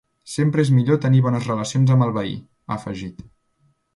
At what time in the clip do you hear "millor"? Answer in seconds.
0.77-0.97